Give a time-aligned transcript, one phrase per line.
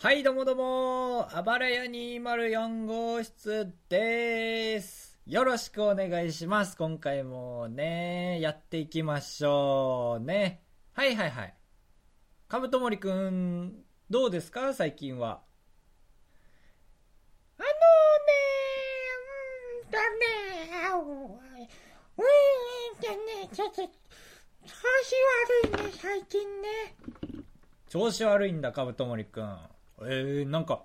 [0.00, 5.18] はい、どうもどうも、あばらや204号室です。
[5.26, 6.76] よろしくお願いします。
[6.76, 10.62] 今回もね、やっていきましょうね。
[10.92, 11.54] はいはいはい。
[12.46, 14.72] かぶともりくん、どうですか？
[14.72, 15.42] 最近は。
[17.58, 17.74] あのね、
[19.82, 20.04] うんとね、
[22.16, 22.28] うー
[22.94, 25.16] んとね、ちょっと、調子
[25.74, 26.68] 悪いね、最近ね。
[27.88, 29.58] 調子悪いんだ、かぶともりくん。
[30.02, 30.84] えー、なんか、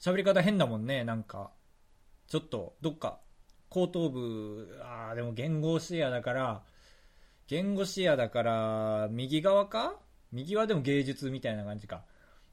[0.00, 1.50] 喋り方変だもんね、なんか。
[2.26, 3.20] ちょっと、どっか、
[3.68, 6.62] 後頭部、あー、でも言語視野だから、
[7.46, 9.96] 言語視野だから、右側か？
[10.32, 12.04] 右はでも芸術みたいな感じか。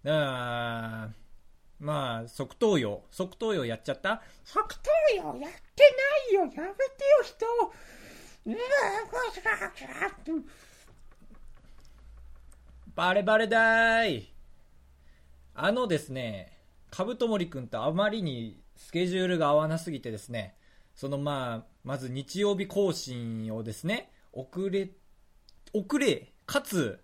[0.06, 1.14] あー
[1.80, 3.02] まあ、側頭葉。
[3.12, 4.22] 側頭葉やっちゃった？
[4.44, 5.84] 即答よ、やって
[6.30, 6.74] ないよ、やめてよ、
[7.24, 7.74] 人を。
[8.46, 10.44] うわぁ、
[12.94, 14.31] バレバレだーい
[15.64, 16.58] あのですね、
[16.90, 20.56] カブトモリくんとあまりにスケジュールが合わなすぎてですね、
[20.96, 24.90] そのまあ、まず日曜日更新をですね、遅れ、
[25.72, 27.00] 遅れ、かつ、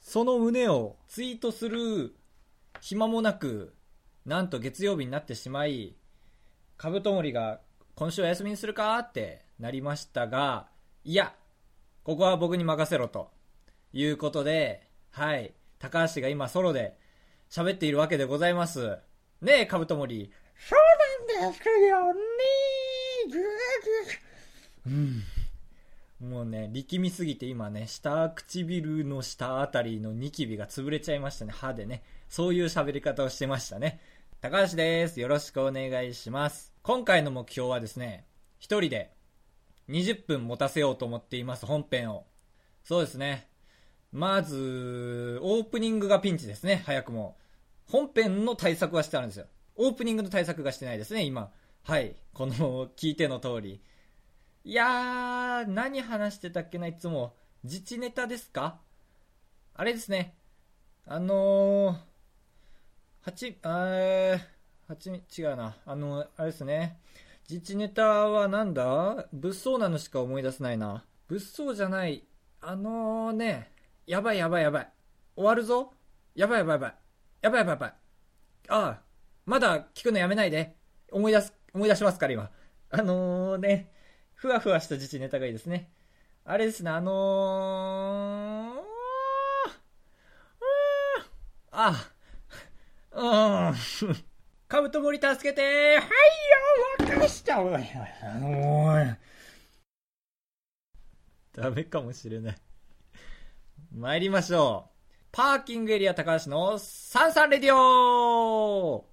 [0.00, 2.16] その旨をツイートする
[2.80, 3.76] 暇もなく、
[4.26, 5.94] なんと月曜日になってしまい、
[6.78, 7.60] カブトモリが
[7.94, 8.98] 今週お休みにするか？
[8.98, 10.66] ってなりましたが、
[11.04, 11.32] いや、
[12.02, 13.30] ここは僕に任せろと
[13.92, 16.98] いうことで、はい、高橋が今ソロで
[17.50, 18.98] 喋っているわけでございます。
[19.40, 20.30] ねえ、カブトモリ。
[20.56, 22.20] そうなんですよね。
[24.86, 25.22] うん。
[26.30, 32.04] もうね、力みすぎて今ね、下唇の下あたりのニキビが潰れちゃいましたね、歯でね。
[32.28, 34.00] そういう喋り方をしてましたね。
[34.40, 35.18] 高橋です。
[35.18, 36.72] よろしくお願いします。
[36.82, 38.26] 今回の目標はですね、
[38.60, 39.10] 一人で
[39.88, 42.26] 20分持たせようと思っています、本編を。
[42.84, 43.49] そうですね。
[44.12, 47.36] まず、オープニングがピンチですね、早くも。
[47.86, 49.46] 本編の対策はしてあるんですよ。
[49.76, 51.50] オープニングの対策がしてないですね、今。
[51.82, 52.16] はい。
[52.34, 53.80] この、聞いての通り。
[54.64, 57.34] いやー、何話してたっけないつも。
[57.64, 58.78] 自治ネタですか？
[59.74, 60.34] あれですね。
[61.06, 61.96] あのー、
[63.22, 64.40] はち、あー、
[64.88, 65.76] はち、違うな。
[65.86, 66.98] あのー、あれですね。
[67.48, 69.26] 自治ネタはなんだ？
[69.32, 71.04] 物騒なのしか思い出せないな。
[71.28, 72.24] 物騒じゃない。
[72.60, 73.72] あのー、ね、
[74.06, 74.92] やばいやばいやばい。
[75.36, 75.92] 終わるぞ
[76.34, 76.94] やばいやばいやばい。
[77.42, 77.94] やばいやばいやばい。
[78.68, 79.00] ああ、
[79.46, 80.76] まだ聞くのやめないで。
[81.12, 82.50] 思い出す、思い出しますから今。
[82.90, 83.90] あのー、ね、
[84.34, 85.90] ふわふわした自治ネタがいいですね。
[86.44, 88.80] あれですね、あのー、
[91.72, 92.10] あ
[93.12, 93.74] あ、うん。
[94.68, 96.00] カブトモリ助けては
[97.06, 97.86] いよ、任したわよ。
[98.22, 99.16] あのー、
[101.52, 102.56] ダメかもしれない。
[103.92, 104.90] 参りましょう。
[105.32, 109.04] パーキングエリア高橋のサンサンレディオ。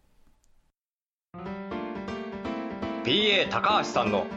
[3.03, 4.27] PA 高橋さんの。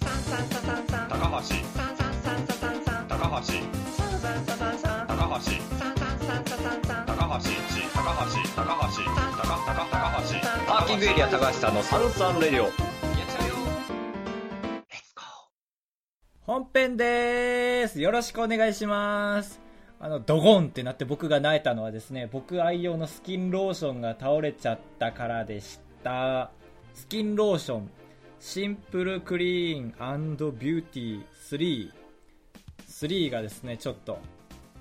[0.00, 1.08] サンサンササンサン。
[1.08, 1.42] 高橋。
[1.42, 3.08] サンサンサンササンサン。
[3.08, 3.46] 高橋。
[3.46, 5.06] サンサンササンサン。
[5.06, 5.44] 高橋。
[5.48, 7.06] サンサンサンササンサン。
[7.06, 7.48] 高橋。
[7.96, 8.44] 高橋。
[8.56, 9.00] 高橋。
[9.40, 10.36] 高高高橋。
[10.66, 12.99] パーキングエリア高橋さんのサンサンレディオ
[16.46, 18.00] 本編でーす。
[18.00, 19.60] よろしくお願いします。
[20.00, 26.50] あの、ドゴンってなって僕が泣いたのはですね、僕愛用のスキンローションが倒れちゃったからでした。
[26.94, 27.90] スキンローション、
[28.40, 31.24] シンプルクリーンビューティー
[31.58, 31.90] 3。
[32.88, 34.18] 3がですね、ちょっと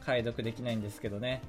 [0.05, 1.41] 解読できないんですけどね。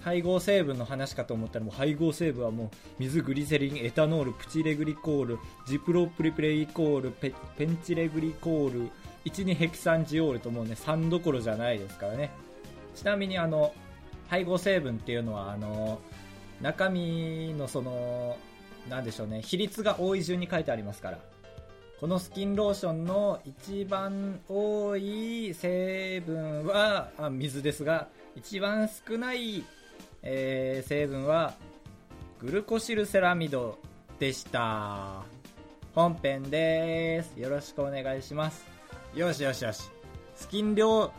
[0.00, 8.90] 配合成分の話かと思ったらもう配合成分はもう水グリセリンエタノールプチレグリコールジプロプリプレイコールペペンチレグリコール
[9.26, 12.30] 12ヘキサンジオールともうね3どころじゃないですからね。
[12.94, 13.74] ちなみにあの
[14.28, 16.00] 配合成分っていうのはあの
[16.60, 18.36] 中身のその
[18.88, 21.18] なんでしょうね比率が多い順に書いてありますから。
[21.98, 29.64] このスキンローションの一番多い成分はあ水ですが一番少ない、
[30.22, 31.54] えー成分は
[32.38, 33.78] グルコシルセラミド
[34.18, 35.24] でした。
[35.94, 37.32] 本編です。
[37.40, 38.75] よろしくお願いします。
[39.16, 39.88] よしよしよし。
[40.34, 41.10] スキン量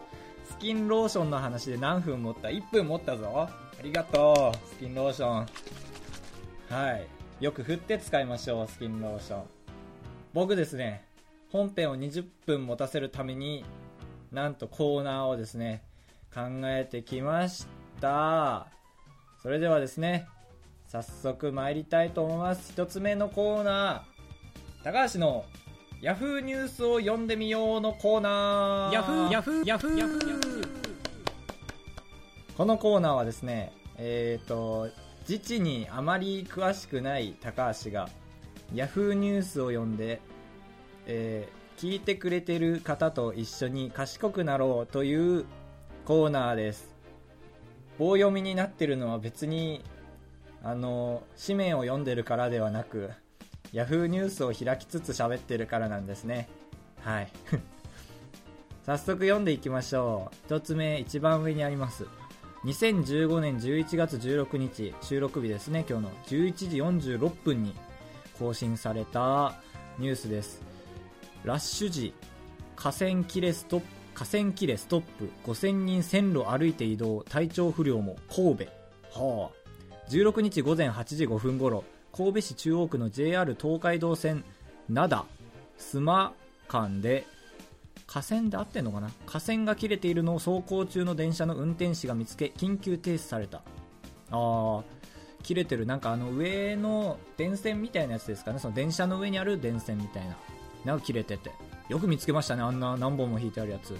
[0.48, 3.46] スキンローションの話で何分持った ?1 分持ったぞ。
[3.46, 3.50] あ
[3.82, 5.46] りがとうスキンローション。
[6.74, 7.06] はい。
[7.40, 9.42] よく振って使いましょうスキンローション。
[10.32, 11.04] 僕ですね
[11.50, 13.66] 本編を20分持たせるために
[14.30, 15.84] なんとコーナーをですね
[16.34, 17.66] 考えてきまし
[18.00, 18.66] た。
[19.42, 20.26] それではですね
[20.86, 22.72] 早速参りたいと思います。
[22.72, 25.44] 一つ目のコーナー高橋の
[26.02, 28.92] ヤフーニュースを読んでみようのコーナー。
[28.92, 30.68] ヤフーヤフーヤフーヤフー
[32.56, 34.88] このコーナーはですねえっ、と
[35.28, 38.08] 自治にあまり詳しくない高橋が
[38.74, 40.20] Yahoo ニュースを読んで、
[41.06, 45.46] えー聞いてくれてる方と一緒に賢くなろうという
[46.04, 46.94] コーナーです。
[47.98, 49.84] 棒読みになってるのは別に
[50.64, 53.10] あの紙面を読んでるからではなく
[53.72, 54.06] Yahoo!
[54.06, 56.48] ニュースを開きつつ喋ってるからなんですね。
[57.00, 57.28] はい。
[58.84, 60.52] 早速読んでいきましょう。
[60.52, 62.06] 1つ目一番上にあります。
[62.64, 66.10] 2015年11月16日収録日ですね今日の。
[66.26, 67.74] 11時46分に
[68.38, 69.54] 更新された
[69.98, 70.60] ニュースです。
[71.44, 72.14] ラッシュ時
[72.76, 78.64] 河川切れストップ河川切れストップ5000人線路歩いて移動体調不良も神戸。
[79.18, 79.62] はあ。
[80.10, 81.84] 16日午前8時5分頃
[82.14, 84.44] 神戸市中央区の JR 東海道線
[84.90, 85.24] 灘
[85.78, 86.34] 須磨
[86.68, 87.26] 間で
[88.06, 89.10] 河川で合ってんのかな？
[89.24, 93.62] 河川が切れているのを走行中の電車の運転士が見つけ緊急停止された。
[94.30, 94.82] あー
[95.42, 95.86] 切れてる。
[95.86, 98.58] なんかあの上の電線みたいなやつですかね？
[98.58, 100.36] その電車の上にある電線みたいな。
[100.84, 101.50] なんか切れてて。
[101.88, 103.96] よく見つけましたねあんな何本も引いてあるやつ。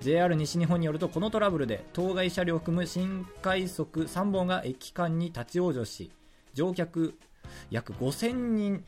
[0.00, 6.12] JR 西日本によるとこのトラブルで当該車両を含む新快速3本が駅間に立ち往生し
[6.58, 7.14] 乗客
[7.70, 8.84] 約5000人。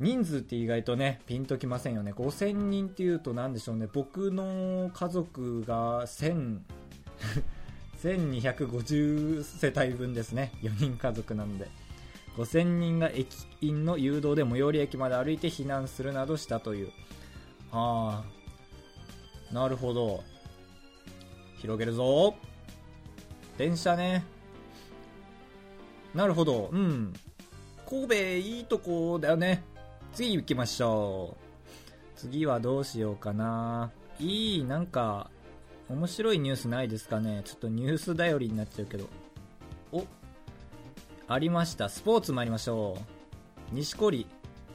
[0.00, 2.12] 人数って意外とねピンときませんよね。
[2.12, 3.86] 5000人っていうと何でしょうね。
[3.92, 6.58] 僕の家族が1000
[8.02, 10.50] 1250 世帯分ですね。
[10.62, 11.68] 4人家族なので。
[12.36, 13.28] 5000人が駅
[13.60, 16.90] 員の誘導で最寄り駅まで歩いて避難するなどしたという。
[17.70, 18.24] あ
[19.52, 20.24] あなるほど。
[21.58, 22.34] 広げるぞ。
[23.58, 24.24] 電車ね。
[26.14, 26.70] なるほど。
[26.72, 27.12] うん。
[27.88, 29.62] 神戸いいとこだよね。
[30.12, 32.18] 次行きましょう。
[32.18, 33.90] 次はどうしようかな。
[34.18, 35.30] いいなんか
[35.88, 37.42] 面白いニュースないですかね。
[37.44, 39.08] ちょっとニュース頼りになっちゃうけど。
[39.92, 40.04] お
[41.26, 41.88] ありました。
[41.88, 42.98] スポーツ参りましょ
[43.72, 43.74] う。
[43.74, 44.26] 錦織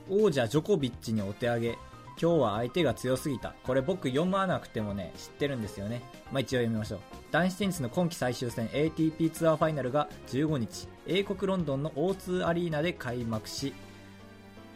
[0.09, 1.77] 王者ジョコビッチにお手上げ
[2.21, 3.53] 今日は相手が強すぎた。
[3.63, 6.01] これ僕読まなくてもね知ってるんですよね。
[6.31, 6.99] まあ一応読みましょう。
[7.31, 13.73] 男子テニスの今季最終戦 ATP ツアーファイナルが15日英国ロンドンの O2 アリーナで開幕し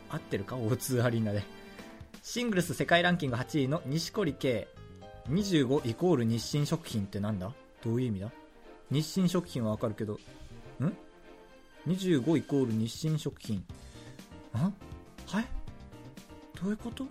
[0.09, 1.43] 合ってるか？O2 アリーナで。
[2.21, 4.67] シングルス世界ランキング8位の錦織圭
[5.29, 7.53] 25イコール日清食品ってなんだ？
[7.83, 8.31] どういう意味だ？
[8.91, 10.19] 日清食品はわかるけどん
[11.87, 13.57] ？25イコール日清食品。
[13.57, 13.63] ん
[14.57, 15.45] はい
[16.61, 17.05] どういうこと？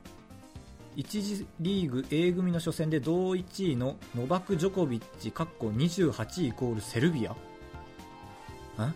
[0.98, 7.32] 1次リーグ A 組の初戦で同1位のノバク・ジョコビッチかっこ28イコールセルビア？
[8.84, 8.94] ん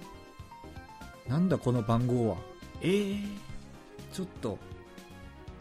[1.29, 2.37] なんだこの番号は？
[2.81, 3.25] えー、
[4.13, 4.59] ちょっと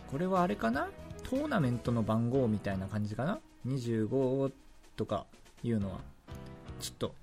[0.09, 0.89] これはあれかな？
[1.29, 4.51] トーナメントの番号みたいな感じかな？25
[4.95, 5.27] とか
[5.61, 5.99] いうのは。
[6.79, 7.13] ちょっと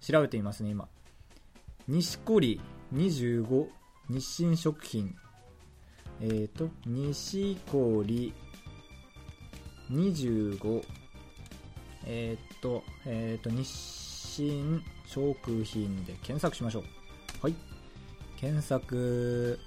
[0.00, 0.88] 調べてみますね今。
[1.88, 2.58] 錦織
[2.94, 3.66] 25
[4.08, 5.14] 日清食品。
[6.22, 8.32] えっ、ー、と錦織
[9.92, 10.82] 25
[12.04, 14.02] えっ、ー、とえっ、ー、と日
[14.36, 16.84] 清食品で検索しましょう。
[17.42, 17.54] はい。
[18.36, 19.58] 検索。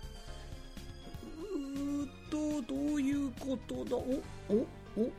[1.22, 3.96] うーっとどういうことだ？
[3.96, 4.00] お
[4.50, 4.68] お
[4.98, 5.12] お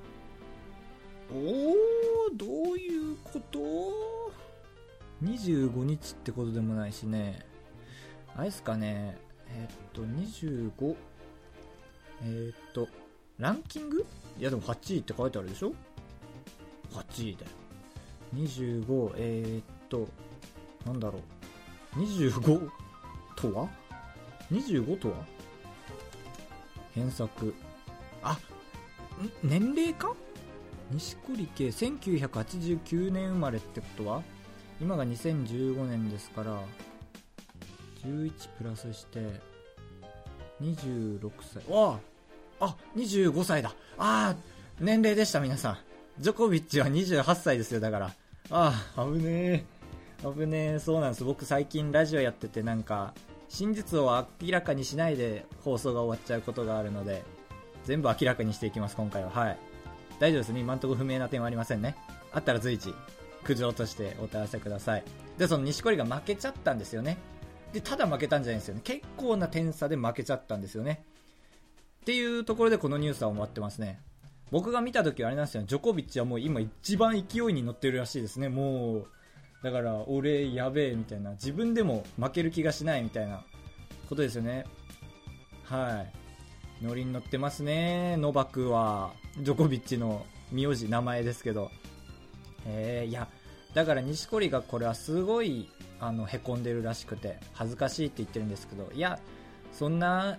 [1.32, 1.74] おお
[2.34, 3.58] どういうこと
[5.22, 7.46] ？25日ってことでもないしね。
[8.34, 9.16] あれですかね。
[9.48, 10.96] えー、っと25
[12.22, 12.88] えー、っと
[13.38, 14.06] ランキング？
[14.38, 15.72] いやでも8位って書いてあるでしょ
[16.92, 17.50] ？8位だよ
[18.34, 20.08] 25えー、っと
[20.86, 21.20] なんだろ
[21.96, 22.00] う。
[22.00, 22.68] 25
[23.36, 23.68] とは
[24.50, 25.14] ？25とは？
[26.94, 27.54] 検索
[28.22, 28.38] あ
[29.42, 30.14] 年齢か？
[30.90, 34.22] 錦織圭1989年生まれってことは？
[34.80, 36.60] 今が2015年ですから
[38.04, 39.20] 11プラスして
[40.62, 41.62] 26歳。
[41.72, 42.15] わあ！
[42.60, 43.74] あ25歳だ。
[43.98, 44.36] ああ
[44.80, 45.78] 年齢でした皆さん。
[46.18, 48.12] ジョコビッチは28歳ですよだから。
[48.50, 49.64] ああ危ねえ。
[50.22, 50.78] 危ねえ。
[50.78, 51.24] そうなんです。
[51.24, 53.14] 僕最近ラジオやっててなんか
[53.48, 57.22] 真実を明らかにしないで放送が終わっちゃうことがあるので
[57.84, 59.30] 全部明らかにしていきます今回は。
[59.30, 59.58] はい。
[60.18, 60.60] 大丈夫ですね。
[60.60, 61.96] 今んところ不明な点はありませんね。
[62.32, 62.94] あったら随時
[63.44, 65.04] 苦情としてお問い合わせください。
[65.38, 67.18] でその錦織が負けちゃったんですよね。
[67.72, 68.80] でただ負けたんじゃないんですよね。
[68.82, 71.04] 結構な点差で負けちゃったんですよね。
[72.06, 73.98] っていうところでこのニュースは終わってますね。
[74.52, 75.64] 僕が見た時はあれなんですよ。
[75.66, 78.48] ジョコビッチはもう今一番勢いに乗ってるらしいですね。
[78.48, 79.06] もう
[79.64, 81.32] だから俺やべえみたいな。
[81.32, 83.44] 自分でも負ける気がしないみたいな
[84.08, 84.66] ことですよね。
[85.64, 86.06] は
[86.80, 86.84] い。
[86.84, 88.16] ノリに乗ってますね。
[88.18, 89.12] ノバクは。
[89.40, 91.72] ジョコビッチの名字名前ですけど。
[92.66, 93.26] えー、いや
[93.74, 98.92] だから錦織がこれはすごいあのへこんでるらしくて恥ずかしいって言ってるんですけど。
[98.94, 99.18] いや
[99.72, 100.38] そんな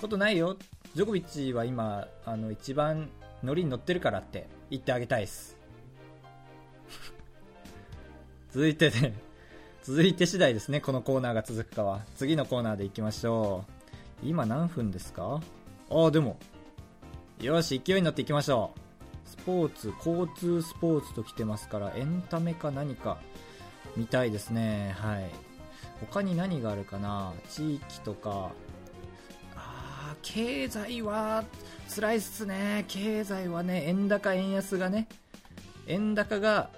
[0.00, 0.56] ことないよ。
[0.94, 3.10] ジョコビッチは今あの一番
[3.42, 5.56] ノリに乗ってるからって言ってあげたいです。
[8.50, 9.14] 続いてね。
[9.82, 12.02] 続いて次第ですねこのコーナーが続くかは。
[12.16, 13.64] 次のコーナーでいきましょ
[14.22, 14.26] う。
[14.26, 15.40] 今何分ですか？
[15.90, 16.38] ああでも。
[17.40, 19.28] よし勢いに乗っていきましょう。
[19.28, 23.18] スポーツ交通スポーツと来てますからエンタメか何か
[23.96, 24.94] 見たいですね。
[24.98, 25.30] はい。
[26.00, 27.32] 他に何があるかな？
[27.48, 28.50] 地域とか
[30.34, 31.42] 経済は
[31.88, 32.84] 辛いっすね。
[32.86, 35.08] 経済はね円高円安がね。
[35.86, 36.68] 円高が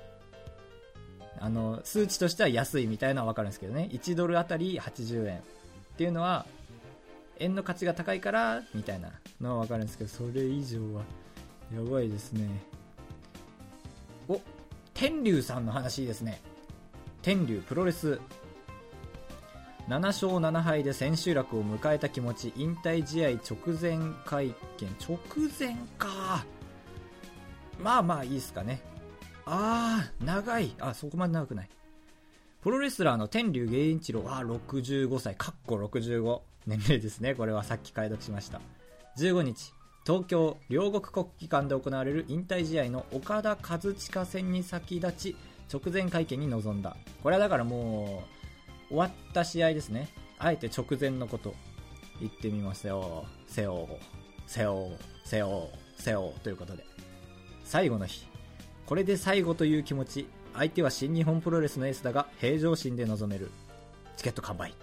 [1.41, 3.89] あの数値としては安いみたいなのは分かるんですけどね。
[3.93, 5.39] 1ドルあたり80円。
[5.39, 5.41] っ
[5.97, 6.47] ていうのは
[7.41, 11.03] 円の価値が高いからみたいなのは分かるんですけどそれ以上は
[11.75, 12.49] やばいですね。
[14.29, 14.41] お
[14.95, 16.41] 天竜さんの話いいですね。
[17.21, 18.21] 天竜プロレス。
[19.91, 24.89] 7勝7敗で千秋楽を迎えた気持ち引退試合直前会見。
[25.01, 25.19] 直
[25.59, 26.47] 前か。
[27.83, 28.81] まあまあいいですかね。
[29.47, 30.77] ああ長い。
[30.79, 31.69] あそこまで長くない。
[32.63, 34.23] プロレスラーの天竜源一郎。
[34.23, 35.35] は65歳。
[35.35, 37.35] かっこ65年齢ですね。
[37.35, 38.61] これはさっき解読しました。
[39.19, 39.73] 15日。
[40.07, 45.37] 東京両国国技館で行われる引退試合の岡田和親戦に先立ち
[45.73, 46.97] 直前会見に臨んだ。
[47.25, 48.40] これはだからもう
[48.91, 50.09] 終わった試合ですね。
[50.39, 51.55] あえて直前のこと
[52.21, 53.25] 言ってみますよ。
[53.47, 53.89] せよ
[54.47, 54.91] せよ
[55.25, 56.85] せよせよということで。
[57.65, 58.27] 最後の日。
[58.87, 60.29] これで最後という気持ち。
[60.53, 63.51] 相手は新日本プロレスのエースだが平常心で臨める。
[64.17, 64.75] チケット完売。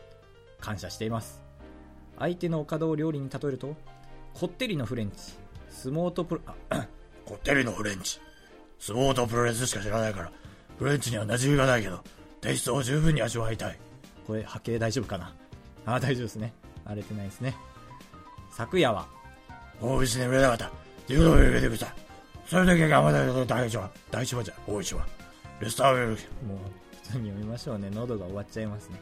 [0.62, 1.42] 感謝しています。
[2.18, 3.76] 相手の岡田を料理に例えると
[4.34, 5.34] こってりのフレンチ。
[5.70, 6.88] 相撲とプロあ
[7.26, 8.22] こってりのフレンチ。
[8.80, 10.32] 相撲とプロレスしか知らないから、
[10.78, 12.04] フレンチには馴染みがないけど、
[12.42, 13.78] テイストを十分に味わいたい。
[14.28, 15.34] これ波形大丈夫かな？
[15.86, 16.54] あ大丈夫ですね。
[16.86, 17.56] 荒れてないですね。
[18.52, 19.08] 昨夜は。
[19.82, 20.72] 大石で売れなかった。
[21.08, 21.96] 自分を入れてくれた。
[22.46, 23.90] それだけがまだ第一話。
[24.12, 25.06] 第一話じゃ、大石は。
[25.62, 26.08] レスターウェル。
[26.08, 26.18] もう
[27.04, 27.90] 普通に読みましょうね。
[27.94, 29.00] 喉が終わっちゃいますね。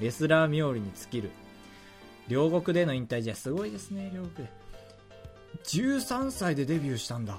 [0.00, 1.30] レスラー冥利に尽きる。
[2.28, 4.52] 両国での引退試合すごいですね両国で。
[5.64, 7.38] 13歳でデビューしたんだ。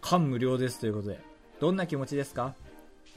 [0.00, 1.20] 感無量ですということで。
[1.60, 2.54] どんな気持ちですか？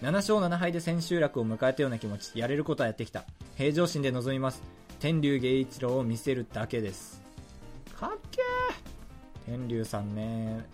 [0.02, 3.26] 7勝7敗で千秋楽を迎えたような気持ちやれることはやってきた。
[3.58, 4.62] 平常心で臨みます。
[5.00, 7.22] 天竜源一郎を見せるだけです。
[8.00, 9.58] かっけー。
[9.58, 10.66] 天竜さんね。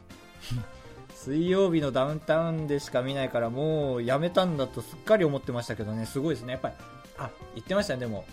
[1.15, 6.05] 水曜日のダウンタウンでしか見ないからもうやめたんだとすっかり思ってましたけどね。
[6.05, 6.51] すごいですね。
[6.53, 6.75] やっぱり
[7.17, 8.01] あ言ってましたね。
[8.01, 8.25] でも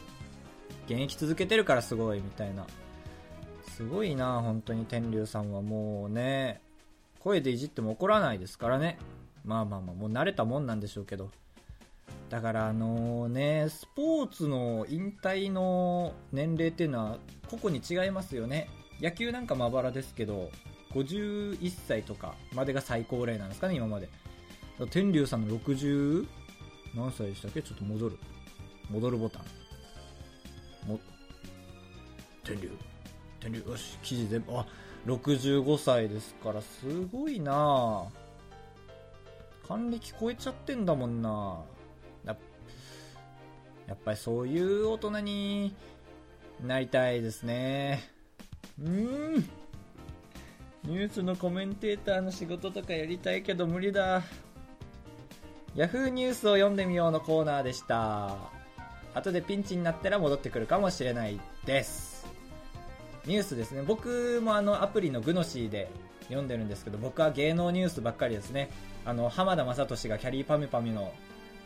[0.85, 2.67] 現役続けてるからすごいみたいな。
[3.67, 4.85] すごいな本当に。
[4.85, 6.61] 天竜さんはもうね
[7.21, 8.99] 声でいじっても怒らないですからね。
[9.45, 11.31] まあまあまあもう慣れたもんなんでしょうけど。
[12.29, 17.19] だからあのねスポーツの引退の年齢っていうのは
[17.51, 18.69] 個々に違いますよね。
[19.01, 20.51] 野球なんかまばらですけど
[20.93, 24.09] 51歳とかまでが最高齢なんですかね今まで。
[24.91, 26.27] 天竜さんの60
[26.95, 27.63] 何歳でしたっけ？
[27.63, 28.19] ちょっと戻る。
[28.91, 29.41] 戻るボタ
[30.87, 30.89] ン。
[30.89, 30.99] も
[32.45, 32.71] 天竜。
[33.41, 34.67] 天竜よし記事全部あ
[35.07, 38.05] 65歳ですからすごいな
[39.73, 41.65] 還暦超えちゃってんだもんな。
[43.89, 45.75] やっぱりそういう大人に
[46.65, 48.03] なりたいですね。
[48.81, 49.35] うん。
[50.85, 54.23] ニュースのコメンテーターの仕事とかやりたいけど無理だ。
[55.75, 58.37] Yahoo ニュースを読んでみようのコーナーでした。
[59.15, 62.27] 後でピンチになったら戻ってくるかもしれないです。
[63.27, 63.83] ニュースですね。
[63.83, 65.91] 僕もあのアプリのグノシーで
[66.25, 68.71] 読んでるんですけど僕は芸能ニュースばっかりですね。
[69.05, 71.13] あの浜田雅俊がキャリーパミュパミュの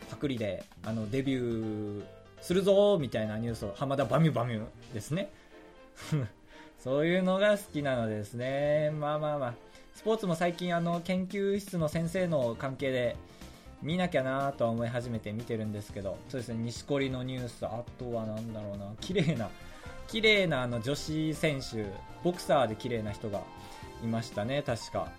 [0.09, 2.03] パクリであのデビュー
[2.41, 5.29] するぞみたいなニュースを浜田バミュバミュですね。
[6.79, 8.91] そういうのが好きなのですね。
[8.91, 9.53] まあまあまあ。
[9.95, 13.15] スポーツも最近あの研究室の先生の関係で
[13.81, 16.63] 見なきゃなとは思い始めて見てるんですけどそうですね。
[16.63, 18.93] 錦織のニュースあとはなんだろうな。
[19.01, 19.49] 綺麗な
[20.07, 21.85] 綺麗なあの女子選手
[22.23, 23.41] ボクサーで綺麗な人が
[24.03, 25.11] いましたね確か。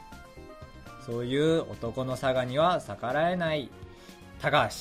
[1.09, 3.71] そういう男の差がには逆らえない
[4.43, 4.75] 高橋。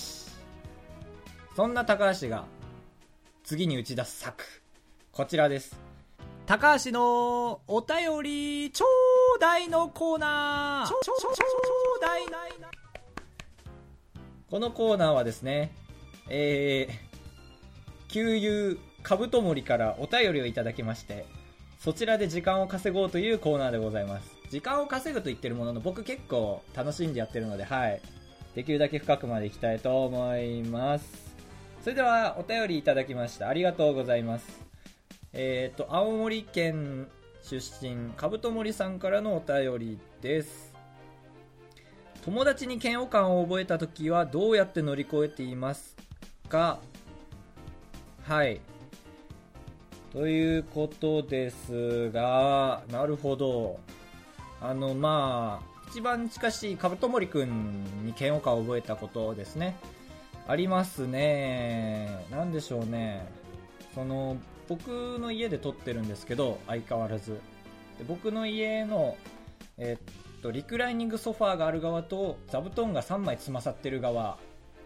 [1.55, 2.43] そんな高橋が
[3.46, 4.62] 次に打ち出す策
[5.13, 5.79] こちらです。
[6.46, 8.86] 高橋のお便りちょ
[9.38, 10.89] うだいのコーナー。
[10.89, 11.46] ちょちょちょちょ
[11.98, 12.25] うだい
[14.50, 15.72] このコーナーはですね
[16.29, 21.25] えー、給油カブトモリからお便りをいただきまして
[21.79, 24.37] そちらで時間を稼ごうというコーナーでございます。
[24.50, 28.01] 時間を稼ぐと言ってるものの僕結構楽しんでやってるのではい。
[28.56, 31.36] できるだけ深くまでいきたいと思います。
[31.84, 33.50] それではお便りいただきました。
[33.50, 34.66] ありがとうございます。
[35.34, 37.08] えっ、と青森県
[37.44, 40.74] 出身かぶと森さんからのお便りです。
[42.25, 45.96] 友達に嫌悪感を覚えた時はどうやって乗り越えています
[46.50, 46.80] か？
[48.24, 48.60] はい。
[50.12, 53.80] ということですがなるほど。
[54.62, 59.78] あのまあ一番近しいカブトモリくんに嫌悪感を覚えたことですね。
[60.48, 62.26] ありますね。
[62.32, 63.28] なんでしょうね。
[63.94, 64.38] その
[64.68, 67.40] 僕の家で撮ってるんですけど相変わらず。
[67.98, 69.16] で僕の家の
[69.78, 74.38] えっとリクライニングソファーがある側と座布団が3枚つまさってる側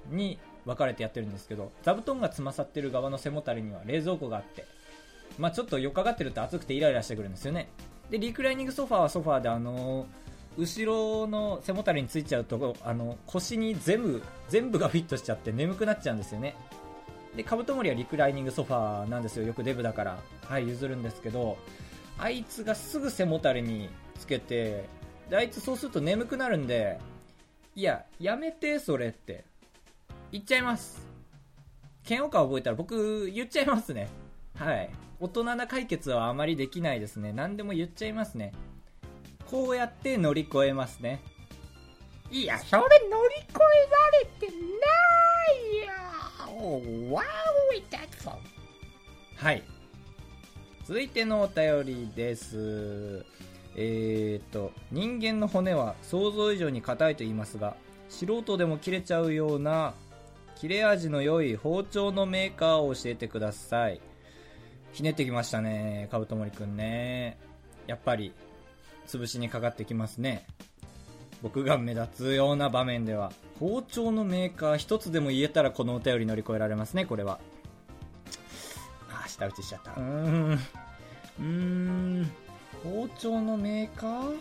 [0.10, 4.66] に分かれてやってるんですけど座布団がつまさってる側の背もたれには冷蔵庫があって
[5.38, 7.70] まあちょっとよっかかってると暑くてイライラしてくるんですよね。
[8.12, 10.06] でリクライニングソファーはソファーであの
[10.58, 16.56] 後ろの背もたれについちゃうとあの腰に全部全部がフィットしちゃって眠くなっちゃうんですよね。
[17.36, 19.48] でカブトモリはリクライニングソファーなんですよ。
[19.48, 20.20] よくデブだから。
[20.46, 21.58] はい譲るんですけど
[22.20, 23.90] あいつがすぐ背もたれに
[24.20, 24.84] つけて
[25.30, 27.00] であいつそうすると眠くなるんで
[27.74, 29.46] いややめてそれって。
[30.34, 31.02] 言っちゃいます。
[32.08, 34.10] 嫌悪感覚えたら僕言っちゃいますね。
[34.58, 34.90] はい。
[35.22, 37.32] 大人な解決はあまりできないですね。
[37.32, 38.54] 何でも言っちゃいますね。
[39.50, 41.22] こうやって乗り越えますね。
[42.32, 44.56] いや、それ乗り越えられてな
[45.60, 47.12] いよ。
[47.12, 47.22] Wow,
[47.92, 48.40] that's all.
[49.36, 49.64] はい。
[50.86, 53.24] 続いてのお便りです。
[53.76, 57.76] えー、と人間の骨は想像以上に硬いと言いますが
[58.10, 59.94] 素人でも切れちゃうような
[60.56, 64.02] 切れ味の良い包丁のメーカーを教えてください
[64.94, 67.38] ひねってきましたねカブトモリくんね。
[67.88, 68.34] やっぱり
[69.08, 70.46] 潰しにかかってきますね。
[71.42, 77.40] 僕が目立つような場面では包丁のメーカー一つでも言えたらこのお便り乗り越えられますねこれは。
[79.10, 79.92] あー舌打ちしちゃった。
[79.92, 80.52] うーん。
[80.52, 82.32] うーん。
[82.84, 84.38] 包丁のメーカー？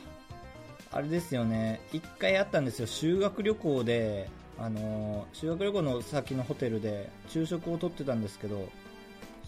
[0.93, 1.81] あれですよね。
[1.93, 2.87] 一回あったんですよ。
[2.87, 8.69] 修学旅行であのー修学旅行の先のホテルで昼食をとってたんですけど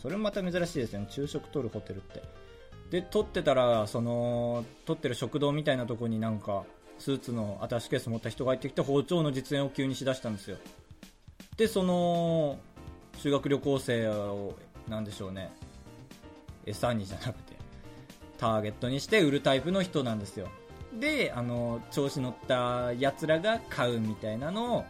[0.02, 1.06] それもまた珍しいですよね。
[1.08, 2.22] 昼食取るホテルって。
[2.90, 6.64] で撮ってたらその撮ってる食堂みたいなとこになんか
[6.98, 10.56] スーツのアタッシュケース持った人が入ってきて包丁の実演を急にしだしたんですよ。
[11.56, 12.58] でその
[13.18, 14.56] 修学旅行生を
[14.88, 15.52] なんでしょうね。
[16.66, 17.56] 餌にじゃなくて
[18.38, 20.48] ターゲットにして売るタイプの人なんですよ。
[20.98, 24.84] であの調子乗ったやつらが買うみたいなのを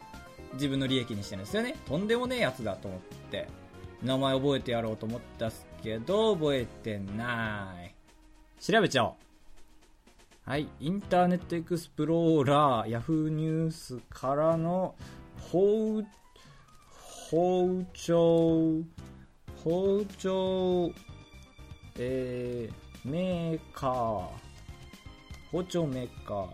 [0.54, 1.76] 自分の利益にしてるんですよね。
[1.86, 3.46] とんでもねえやつだと思って。
[4.02, 7.94] 名前覚えてやろうと思ったっすけど覚えてない。
[8.60, 9.14] 調べちゃおう。
[10.44, 10.68] はい。
[10.80, 14.94] インターネットエクスプローラーヤフーニュースからの
[15.52, 16.02] 包
[17.30, 18.82] 包丁
[19.64, 20.92] 包丁
[21.98, 24.28] えー、メーカー。
[25.52, 26.48] 包丁メーカー。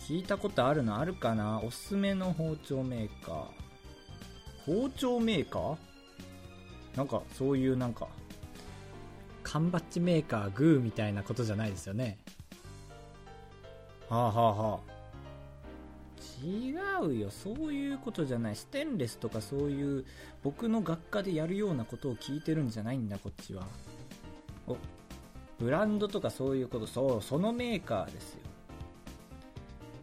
[0.00, 1.60] 聞いたことあるのあるかな？
[1.62, 3.44] おすすめの包丁メーカー。
[4.66, 5.76] 包丁メーカー？
[6.96, 8.08] なんかそういうなんか
[9.42, 12.18] 缶バッジメーカーグーみたいなことじゃないですよね。
[14.08, 14.96] はあはあはあ。
[16.42, 16.74] 違
[17.06, 17.30] うよ。
[17.30, 18.56] そういうことじゃない。
[18.56, 20.04] ステンレスとかそういう
[20.42, 23.66] 僕の学科でやるようなことを聞いてるんじゃないんだこっちは。
[24.66, 24.76] お
[25.58, 26.86] ブランドとかそういうこと。
[26.86, 28.40] そうそのメーカーですよ。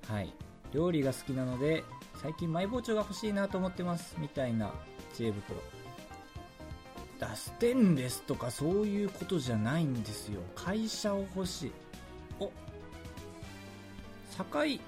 [0.08, 0.34] はい。
[0.74, 1.84] 料理が好きなので
[2.22, 4.16] 最近マイ包丁が欲しいなと思ってます。
[4.20, 4.72] みたいな
[5.14, 5.60] 知恵袋
[7.20, 10.42] だステンレスとかそういうことじゃないんですよ。
[10.56, 11.72] 会社を欲しい。
[12.40, 12.52] お
[14.38, 14.82] 堺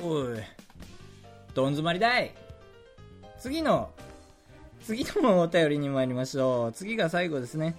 [0.00, 0.38] おい。
[1.54, 2.34] どん詰まりだい。
[3.38, 3.90] 次の
[4.84, 6.72] 次のお便りに参りましょう。
[6.72, 7.76] 次が最後ですね。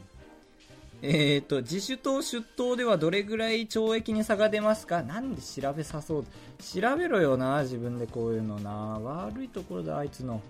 [1.02, 5.04] えーと自主と出頭ではどれぐらい懲役に差が出ますか？
[5.04, 6.26] なんで調べさそう。
[6.60, 8.72] 調べろよな自分でこういうのな。
[9.00, 10.42] 悪いところだあいつの。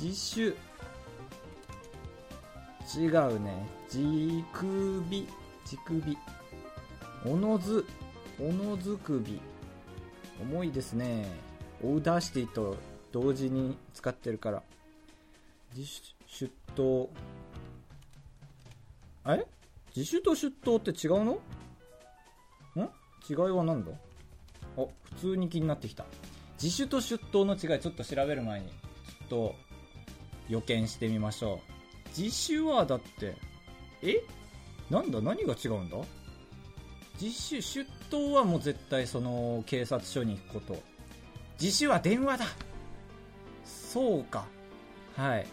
[0.00, 0.54] 自主
[2.94, 3.66] 違うね。
[3.88, 5.26] じ首
[5.64, 6.18] じ首
[7.24, 7.86] おのず。
[8.40, 9.40] おのず首
[10.40, 11.26] 重いですね。
[11.82, 12.76] Audacity と
[13.12, 14.62] 同時に使ってるから。
[15.74, 17.08] 自主出頭。
[19.24, 19.46] あれ
[19.94, 21.32] 自主と出頭って違うの？
[21.32, 21.38] ん？
[23.28, 23.92] 違いは何だ？
[24.76, 26.04] あ普通に気になってきた。
[26.60, 28.74] 自主と出頭の違いちょっと調べる前にちょ
[29.24, 29.54] っと
[30.48, 31.71] 予見してみましょう。
[32.16, 33.34] 自主はだって
[34.02, 34.22] え？
[34.90, 35.20] なんだ？
[35.20, 35.96] 何が違うんだ？
[37.20, 40.82] 自主出頭はもう絶対その警察署に行くこと
[41.60, 42.46] 自主は電話だ
[43.64, 44.46] そうか
[45.16, 45.46] はい。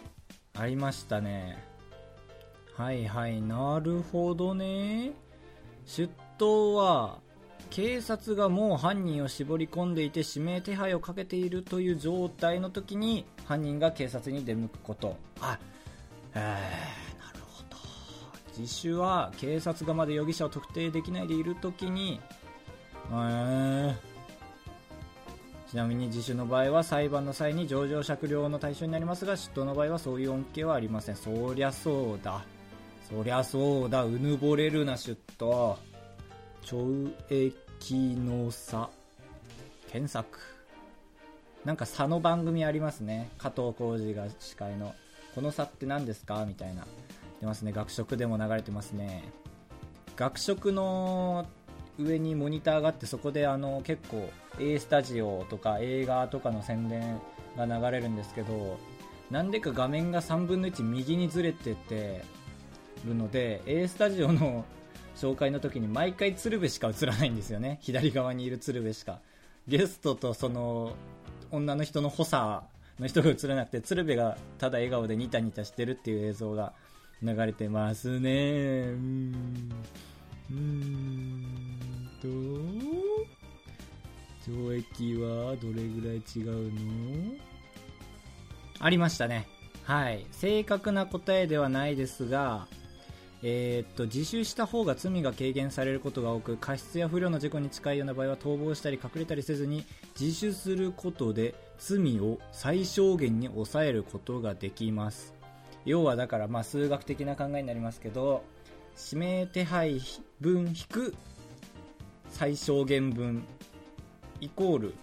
[0.54, 1.62] ありましたね。
[2.74, 5.12] はいはい、なるほどね。
[5.86, 7.18] 出頭は、
[7.68, 15.16] 警察がもう犯人を絞り込んでいて指名手配をかけているという状態の時に犯人が警察に出向くこと。
[15.40, 15.58] あ、
[16.34, 16.40] えー、
[17.18, 17.76] なるほど。
[18.56, 22.20] 自首は警察がまだ容疑者を特定できないでいる時に、
[23.10, 23.94] えー、
[25.70, 31.16] ちなみに自首の場合は裁判の際に情状酌量の対象になりますが出頭の場合はそういう恩恵はありません。
[31.16, 32.42] そりゃそうだ。
[33.08, 34.04] そりゃそうだ。
[34.04, 35.78] うぬぼれるな出頭。
[36.62, 38.88] 懲役の差
[39.90, 40.38] 検索。
[41.64, 43.30] なんか差の番組ありますね。
[43.38, 44.94] 加藤浩次が司会の。
[45.34, 46.44] この差って何ですか？
[46.46, 46.86] みたいな。
[47.40, 47.72] 出ますね。
[47.72, 49.24] 学食でも流れてますね。
[50.16, 51.46] 学食の
[51.98, 57.20] 上にモニターがあってそこであの結構 A スタジオとか映画とかの宣伝
[57.56, 58.78] が流れるんですけど
[59.30, 62.22] なんでか画面が3分の1右にずれてて
[63.06, 64.64] るので A スタジオの
[65.16, 67.78] 紹介の時に毎回鶴瓶しか映らないんですよね。
[67.80, 69.20] 左側にいる鶴瓶しか。
[69.68, 70.94] ゲストとその
[71.50, 72.62] 女の人の補佐
[73.00, 76.74] の人が映らなくて鶴瓶がただ笑顔でニタニタしてるっていう映像が
[77.22, 78.30] 流れてますね。
[78.30, 79.72] うーん。
[80.50, 82.10] うーん。
[82.20, 82.28] と。
[84.50, 87.34] 懲役はどれぐらい違うの？
[88.78, 89.46] ありましたね。
[89.84, 90.26] はい。
[90.30, 92.68] 正確な答えではないですが
[93.42, 99.84] えーっと自首した方が罪が軽減されることが多く過失や不慮の事故に近いような場合は逃亡したり隠れたりせずに
[100.18, 105.34] 自首することで罪を最小限に抑えることができます。
[105.84, 108.44] 要はだからまあ数学的な考えになりますけど
[109.12, 110.00] 指名手配
[110.40, 111.14] 分引く
[112.28, 113.42] 最小限分
[114.40, 114.94] イコール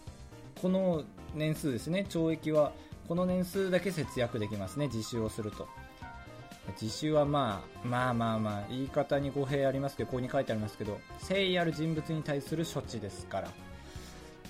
[0.61, 1.03] この
[1.35, 2.71] 年数ですね懲役は
[3.07, 5.67] この年数だけ節約できますね自首をすると。
[6.79, 13.49] 自首はまあまあまあまあ言い方に語弊ありますけどここに書いてありますけど誠意ある人物に対する処置ですから。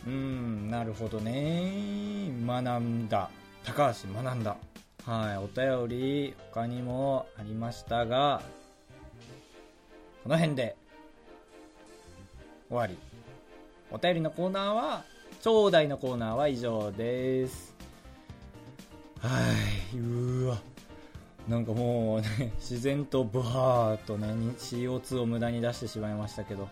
[0.06, 2.32] うーんなるほどね。
[2.46, 3.30] 学んだ。
[3.64, 4.58] 高橋学んだ。
[5.06, 8.42] はいお便り他にもありましたが
[10.24, 10.76] この辺で
[12.68, 12.98] 終わり。
[13.90, 15.06] お便りのコーナーは
[15.42, 17.74] 頂戴のコーナーは以上です。
[19.20, 19.30] は
[19.94, 20.58] いうわ。
[21.48, 26.68] なんかもうね自然とブハーっとね CO2 を無駄に出してしまいましたけど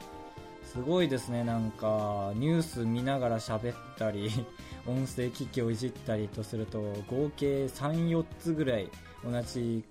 [0.64, 4.30] すごいですねなんかニュース見ながら喋ったり
[4.86, 8.90] 音声機器をいじったりとすると合計34つぐらい
[9.24, 9.84] 同じ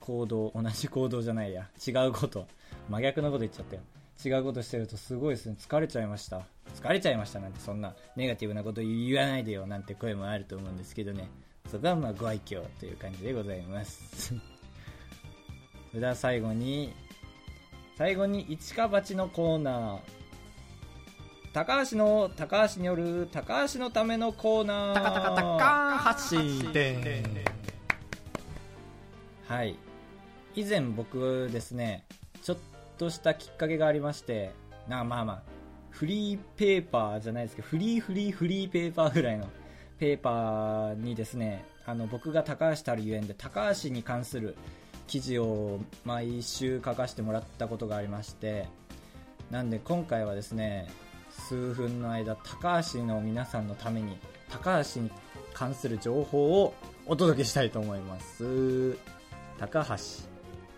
[0.00, 2.46] 行動同じ行動じゃないや違うこと
[2.88, 3.82] 真逆のこと言っちゃったよ。
[4.24, 5.56] 違うことしてるとすごいですね。
[5.58, 6.42] 疲れちゃいました。
[6.74, 11.28] 疲れちゃいましたなんてそんなネガティブなこと言わないでよなんて声もあると思うんですけどね。
[11.70, 14.34] そこはまあご愛嬌という感じでございます。
[15.90, 16.92] それでは最後に
[17.96, 20.00] 最後に一か八のコーナー。
[21.52, 24.94] 高橋の高橋による高橋のためのコーナー。
[24.94, 27.22] タカタカタカ発信で
[29.46, 29.76] はい。
[30.58, 32.04] 以前僕ですね
[32.42, 32.58] ちょっ
[32.98, 34.50] としたきっかけがありまして
[34.88, 35.42] なまあまあ
[35.90, 39.48] フリーペーパーじゃないですけどフリーフリーフリーペーパーぐらいの
[39.98, 44.56] ペーパーにですねあの僕が高橋たるゆえんで高橋に関する
[45.06, 48.66] 記事を毎週書かせてもらったことがありまして
[49.50, 50.88] なんで今回はですね
[51.30, 54.18] 数分の間高橋の皆さんのために
[54.50, 55.10] 高橋に
[55.54, 56.74] 関する情報を
[57.06, 58.96] お届けしたいと思います。
[59.58, 59.94] 高橋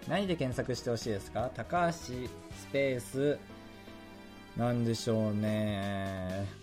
[0.09, 1.51] 何で検索してほしいですか？
[1.55, 2.29] 高橋ス
[2.73, 3.39] ペース
[4.57, 6.60] なんでしょうね。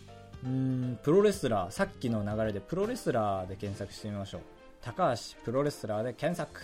[0.48, 4.42] うんプロレスラーさっきの流れでプロレスラーで検索してみましょう。
[4.82, 6.62] 高橋プロレスラーで検索。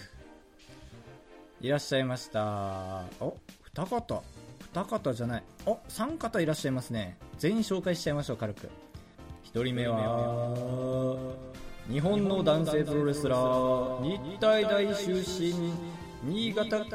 [1.59, 3.03] いらっしゃいました。
[3.19, 4.23] お二方。
[4.71, 5.43] 二方じゃない。
[5.65, 7.17] お三方いらっしゃいますね。
[7.37, 8.69] 全員紹介しちゃいましょう軽く。
[9.43, 10.55] 一人目は
[11.87, 15.73] 日本の男性プロレスラー日体大出身
[16.23, 16.85] 新潟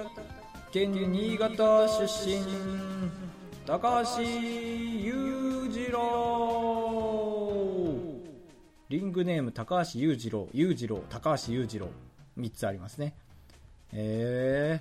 [0.73, 2.43] 県新潟出身
[3.65, 5.18] 高橋裕
[8.89, 11.91] リングネーム高橋裕次郎裕次郎高橋裕次郎。
[12.39, 13.15] 3つありますね。
[13.93, 14.81] え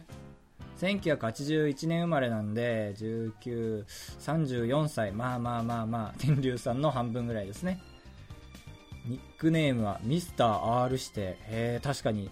[0.79, 5.11] ー、1981年生まれなんで1934歳。
[5.11, 7.81] まあまあまあまあ天竜さんの半分ぐらいですね。
[9.05, 11.21] ニックネームはミスター R して。
[11.21, 12.29] へえ確かに。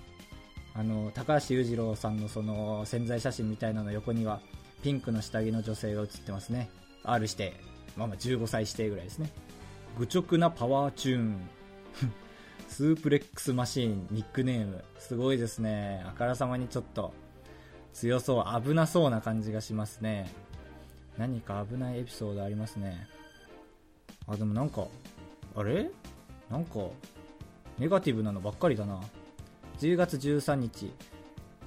[0.73, 4.39] あの高橋裕次郎さんのその潜在写真みたいなの横には
[4.81, 6.69] ピンクの下着の女性が写ってますね。
[7.03, 7.53] R して。
[7.97, 9.29] まあまあ15歳指定ぐらいですね。
[9.99, 11.49] 愚直なパワーチューン。
[12.67, 14.84] スープレックスマシーンニックネーム。
[14.99, 16.03] すごいですね。
[16.08, 17.13] あからさまにちょっと。
[17.93, 18.62] 強そう。
[18.62, 20.29] 危なそうな感じがしますね。
[21.17, 23.08] 何か危ないエピソードありますね。
[24.27, 24.86] あでもなんか
[25.55, 25.89] あれ？
[26.49, 26.79] なんか
[27.77, 29.01] ネガティブなのばっかりだな。
[29.79, 30.91] 10月13日。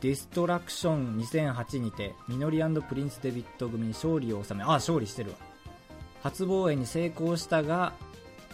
[0.00, 5.36] ディストラクション2008にてミノリプリンス・デビット組に勝利を収めあ勝利してるわ。
[6.22, 7.92] 初防衛に成功したが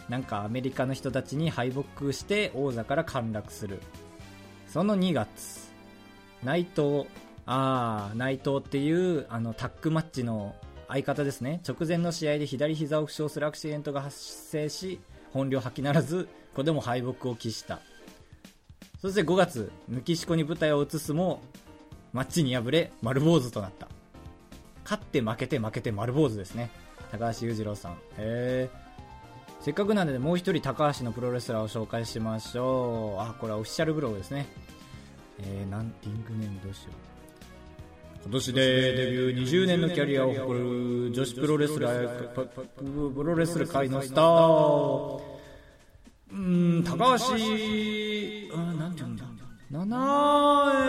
[0.09, 3.81] なんかアメリカの人たちに敗北して王座から陥落する。
[4.67, 5.71] その2月
[6.43, 7.07] 内藤
[7.45, 10.55] ああ内藤っていうあのタッグマッチの
[10.87, 11.61] 相方ですね。
[11.67, 14.99] 直前の試合で左膝を負傷するアクシデントが発生し
[15.33, 17.79] 本領発揮ならずここでも敗北を喫した。
[19.01, 21.41] そして5月メキシコに舞台を移すも
[22.13, 23.87] マッチに敗れ丸坊主となった。
[24.83, 26.69] 勝って負けて負けて丸坊主ですね。
[27.11, 27.93] 高橋裕次郎さん。
[27.93, 28.84] へえ
[29.65, 33.19] せっかくなのでもう一人高橋のプロレスラーを紹介しましょう。
[33.19, 34.45] あこれはオフィシャルブログですね。
[35.39, 38.21] えー、なんリングネームどうしよう。
[38.25, 45.21] 今年でデビュー20年のキャリアを誇る女子プロレスラープロレスラー界のスター。
[46.31, 47.07] うん高橋あ
[48.75, 49.25] なんて言うんだ。
[49.71, 50.85] 七重。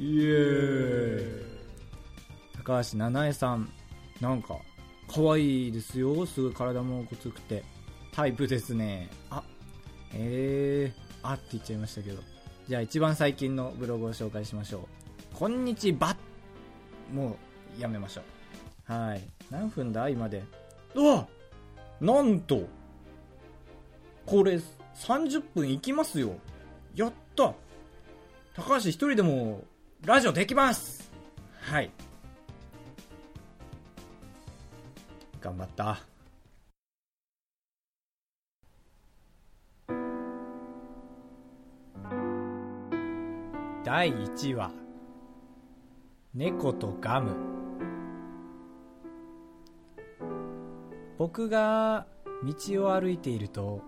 [0.00, 1.44] イエー
[2.64, 3.70] 高橋七重さん。
[4.22, 4.56] なんか
[5.16, 6.26] 可愛いですよ。
[6.26, 7.64] すごい体もごつくて。
[8.12, 9.08] タイプですね。
[9.30, 9.42] あ
[10.12, 12.22] えー、あって言っちゃいましたけど。
[12.68, 14.80] じゃあ一番最近のブログを紹介しましょ
[15.32, 15.34] う。
[15.34, 16.14] こんにちは。
[17.14, 17.38] も
[17.78, 18.20] うやめましょ
[18.90, 18.92] う。
[18.92, 19.22] はい。
[19.50, 20.44] 何分だ今で？
[20.94, 21.26] うわ
[21.98, 22.68] なんと
[24.26, 24.60] これ
[24.96, 26.34] 30分いきますよ。
[26.94, 27.54] やった。
[28.54, 29.64] 高橋一人でも
[30.04, 31.10] ラジオできます。
[31.62, 31.90] はい。
[35.46, 35.98] 頑張った。
[43.84, 44.72] 第1話。
[46.34, 47.30] 猫とガム。
[51.16, 52.08] 僕が
[52.42, 53.82] 道を歩いていると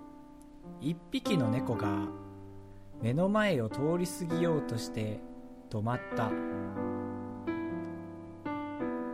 [0.80, 2.06] 一匹の猫が
[3.02, 5.18] 目の前を通り過ぎようとして
[5.70, 6.30] 止まった。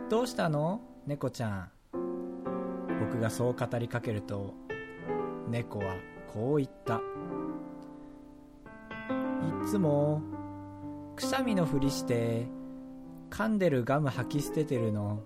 [0.09, 0.81] どうしたの？
[1.07, 1.74] 猫ちゃん。
[3.05, 4.55] 僕がそう語りかけると
[5.47, 5.95] 猫は
[6.33, 6.99] こう言ったい
[9.69, 10.23] つも
[11.15, 12.47] くしゃみのふりして
[13.29, 15.21] 噛んでるガム吐き捨ててるの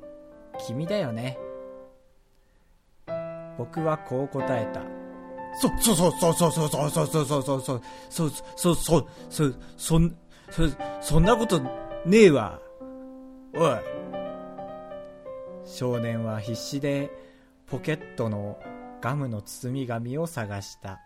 [0.67, 1.39] 君だよね
[3.57, 4.81] 僕はこう答えた
[5.55, 10.15] そ、そ、そ、そ、そ、そ、そ、そ、そ、そ、そ、そ、そ、そ、そ、そ、そん、
[10.51, 10.63] そ、
[11.01, 11.59] そんなこと
[12.05, 12.59] ねえわ。
[13.55, 13.79] おい。
[15.65, 17.28] 少年は必死で
[17.69, 18.59] ポケットの
[18.99, 20.99] ガムの包み紙を探した。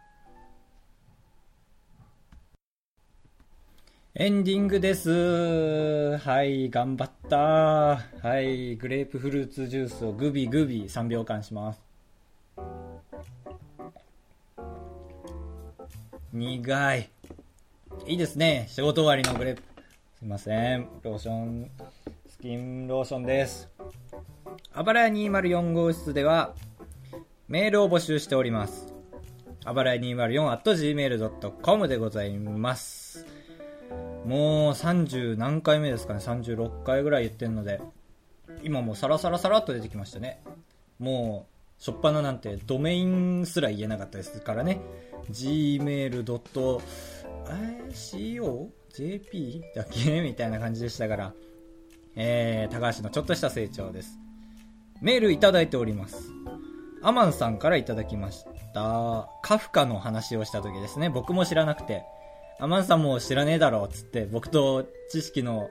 [4.16, 6.18] エンディングです。
[6.20, 7.38] はい頑張った。
[7.38, 11.82] はいグレープフルーツジュースをグビグビ3秒間します。
[16.32, 17.10] 苦い。
[18.08, 18.68] いいですね。
[18.70, 19.62] 仕事終わりのグレープ。
[20.18, 20.88] すいません。
[21.02, 21.70] ローション。
[22.30, 23.70] スキンローションです。
[24.74, 26.54] あばらや204号室では
[27.48, 28.94] メールを募集しております。
[29.66, 33.26] あばらや 204.gmail.com でございます。
[34.26, 37.82] もう30何回目ですかね、36回ぐらい言ってるので、
[38.64, 40.42] 今もうサラサラサラっと出てきましたね。
[41.00, 41.48] も
[41.80, 44.80] う、しょっぱななんてドメインすら言えなかったですからね。
[45.30, 46.84] gmail.co?jp?
[49.76, 50.22] だっけ？
[50.22, 51.34] みたいな感じでしたから。
[52.16, 54.20] えー、高橋のちょっとした成長です。
[55.04, 56.32] メールいただいております。
[57.02, 59.30] アマンさんからいただきました。
[59.42, 61.10] カフカの話をした時ですね。
[61.10, 62.06] 僕も知らなくて、
[62.58, 65.70] アマンさんも知らねえだろつって、僕と知識の、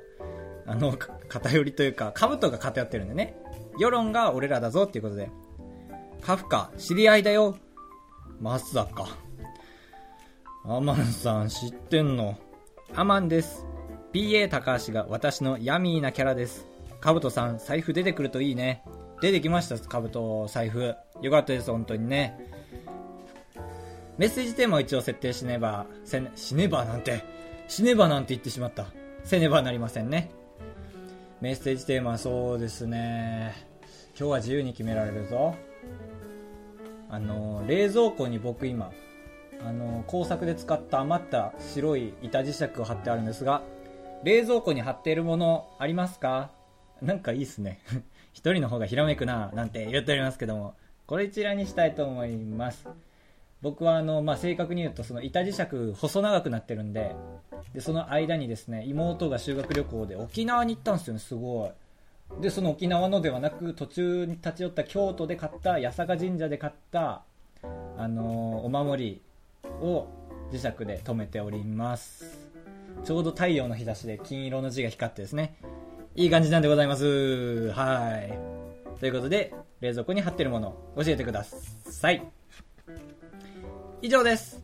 [0.66, 3.35] あの、偏りというか、兜が偏ってるんでね。
[3.79, 5.31] 世論が俺らだぞっていうことで。
[6.21, 7.57] カフカ、知り合いだよ。
[8.38, 9.09] まさか。
[10.66, 12.37] アマンさん知ってんの。
[12.95, 13.64] アマンです。
[14.12, 16.68] PA 高橋が私のヤミーなキャラです。
[17.01, 18.85] カブトさん、財布出てくるといいね。
[19.23, 20.97] 出てきました、カブト、財布。
[21.23, 22.37] よかったです、本当にね。
[24.19, 27.23] メッセージテーマを一応設定しねば、せね、しねばなんて、
[27.69, 28.87] しねばなんて言ってしまった。
[29.23, 30.33] せねばなりませんね。
[31.41, 33.55] メッセージテーマはそうですね。
[34.19, 35.55] 今日は自由に決められるぞ。
[37.09, 38.91] あの、冷蔵庫に僕今、
[39.65, 43.63] あの、工作で使った余った白い板磁石を貼ってあるんですが、
[44.25, 46.51] 冷蔵庫に貼っているものありますか？
[47.01, 47.79] なんかいいっすね。
[48.33, 50.75] 一人の方がひらめくな、なんて言っておりますけども、
[51.07, 52.88] これ一覧にしたいと思います。
[53.62, 57.14] 僕はあの、まあ、正確に言うとその板磁石細長くなってるんで
[57.73, 61.73] でその間にですね妹が修学旅行で沖縄に行ったんですよねすご
[62.38, 67.23] いでその沖縄のではなく途中に立ち寄った京都で買った八坂神社で買った
[67.97, 69.23] あのお守り
[69.81, 70.09] を
[70.51, 72.51] 磁石で留めております
[73.05, 75.55] ちょうど太陽の日差しで金色の字が光ってですね
[76.14, 82.22] いい感じなんでございますはいということで冷蔵庫に貼ってるもの教えてください
[84.03, 84.62] 以上です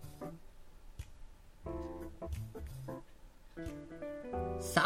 [4.61, 4.83] さ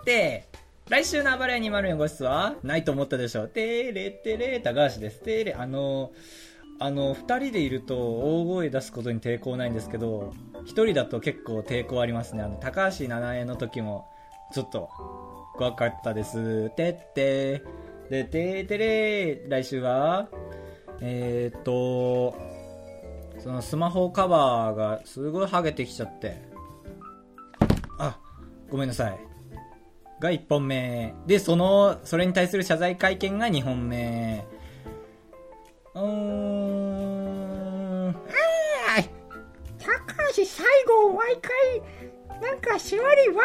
[0.00, 0.46] ーて
[0.88, 3.48] 来週の暴れ204号室はないと思ったでしょう。
[3.48, 5.20] てれてれ高橋です。
[5.20, 6.12] てれ、あの、
[6.78, 10.34] あの、二人でいると大声出すことに抵抗ないんですけど、
[10.66, 12.42] 一人だと結構抵抗ありますね。
[12.42, 14.06] あの、高橋七重の時も、
[14.52, 14.90] ちょっと、
[15.56, 16.70] 怖かったです。
[16.70, 17.62] てって
[18.10, 20.28] で、てーてれ来週は、
[21.00, 22.34] えーっと、
[23.40, 26.42] そのスマホカバーがすごい剥げてきちゃって、
[27.98, 28.18] あ、
[28.70, 29.18] ごめんなさい。
[30.20, 31.14] が1本目。
[31.26, 34.46] で、その、それに対する謝罪会見が2本目。
[35.94, 38.06] うーん。
[38.06, 38.12] は
[38.98, 39.10] い。
[39.78, 39.88] 高
[40.36, 41.82] 橋最後毎回、
[42.40, 43.38] なんか縛り悪いよ。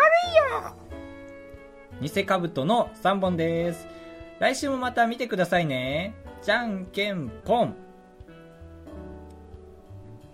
[2.01, 3.87] 偽カブトの3本です。
[4.39, 6.13] 来週もまた見てくださいね。
[6.41, 7.75] じゃんけんぽん。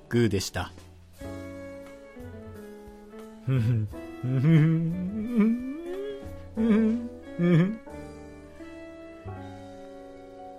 [0.10, 0.72] グーでした。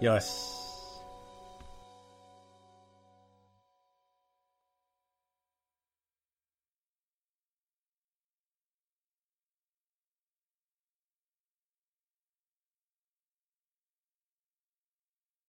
[0.01, 0.66] よし。